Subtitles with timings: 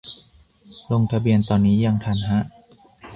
[0.91, 2.39] ลงทะเบียนตอนนี้ยังทันฮะ